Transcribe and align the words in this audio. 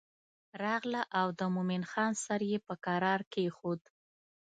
راغله 0.63 1.01
او 1.19 1.27
د 1.39 1.41
مومن 1.53 1.83
خان 1.91 2.11
سر 2.25 2.41
یې 2.51 2.57
په 2.67 2.73
کرار 2.85 3.19
کېښود. 3.33 3.81